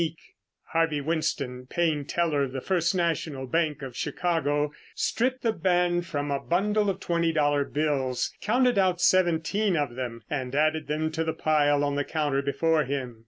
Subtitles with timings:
[0.71, 6.31] _"]Harvey Winston, paying teller of the First National Bank of Chicago, stripped the band from
[6.31, 11.23] a bundle of twenty dollar bills, counted out seventeen of them and added them to
[11.23, 13.19] the pile on the counter before him.